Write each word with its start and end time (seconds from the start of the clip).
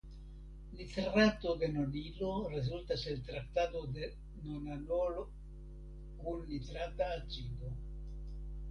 Nitrato 0.77 1.53
de 1.57 1.67
nonilo 1.69 2.47
rezultas 2.49 3.05
el 3.13 3.21
traktado 3.29 3.83
de 3.99 4.09
nonanolo 4.47 5.23
kun 6.19 6.37
nitrata 6.51 7.05
acido. 7.21 7.69